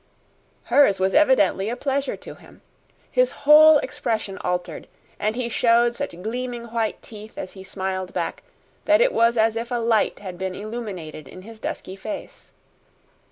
[0.63, 2.63] Hers was evidently a pleasure to him.
[3.11, 4.87] His whole expression altered,
[5.19, 8.41] and he showed such gleaming white teeth as he smiled back
[8.85, 12.51] that it was as if a light had been illuminated in his dusky face.